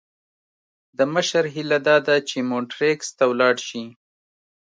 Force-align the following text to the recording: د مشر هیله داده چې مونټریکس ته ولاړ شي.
د 0.97 0.99
مشر 1.13 1.43
هیله 1.55 1.79
داده 1.87 2.15
چې 2.29 2.37
مونټریکس 2.49 3.07
ته 3.17 3.23
ولاړ 3.31 3.55
شي. 3.67 3.83